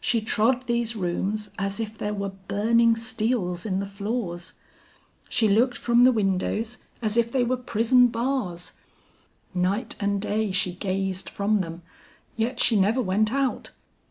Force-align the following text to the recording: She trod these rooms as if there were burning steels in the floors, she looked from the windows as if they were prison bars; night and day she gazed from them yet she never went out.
She 0.00 0.22
trod 0.22 0.66
these 0.68 0.96
rooms 0.96 1.50
as 1.58 1.78
if 1.78 1.98
there 1.98 2.14
were 2.14 2.30
burning 2.30 2.96
steels 2.96 3.66
in 3.66 3.78
the 3.78 3.84
floors, 3.84 4.54
she 5.28 5.48
looked 5.50 5.76
from 5.76 6.02
the 6.02 6.12
windows 6.12 6.78
as 7.02 7.18
if 7.18 7.30
they 7.30 7.44
were 7.44 7.58
prison 7.58 8.06
bars; 8.06 8.72
night 9.52 9.94
and 10.00 10.18
day 10.18 10.50
she 10.50 10.72
gazed 10.72 11.28
from 11.28 11.60
them 11.60 11.82
yet 12.38 12.58
she 12.58 12.80
never 12.80 13.02
went 13.02 13.34
out. 13.34 13.72